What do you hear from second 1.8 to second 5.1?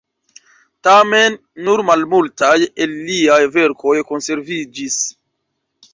malmultaj el liaj verkoj konserviĝis.